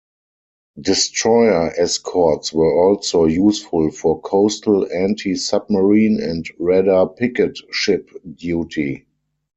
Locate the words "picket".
7.07-7.59